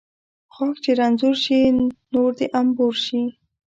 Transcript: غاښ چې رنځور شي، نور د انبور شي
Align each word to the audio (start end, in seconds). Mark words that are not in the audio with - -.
غاښ 0.55 0.75
چې 0.83 0.91
رنځور 0.99 1.35
شي، 1.43 1.59
نور 2.13 2.29
د 2.37 2.41
انبور 2.59 2.95
شي 3.05 3.23